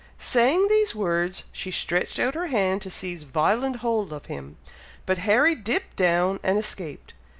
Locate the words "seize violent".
2.89-3.81